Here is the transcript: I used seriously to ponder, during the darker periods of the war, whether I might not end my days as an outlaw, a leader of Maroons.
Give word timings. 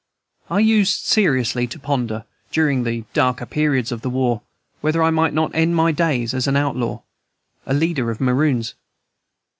I 0.49 0.61
used 0.61 1.05
seriously 1.05 1.67
to 1.67 1.77
ponder, 1.77 2.25
during 2.51 2.85
the 2.85 3.05
darker 3.13 3.45
periods 3.45 3.91
of 3.91 4.01
the 4.01 4.09
war, 4.09 4.41
whether 4.79 5.03
I 5.03 5.11
might 5.11 5.31
not 5.35 5.53
end 5.53 5.75
my 5.75 5.91
days 5.91 6.33
as 6.33 6.47
an 6.47 6.55
outlaw, 6.57 7.01
a 7.67 7.75
leader 7.75 8.09
of 8.09 8.19
Maroons. 8.19 8.73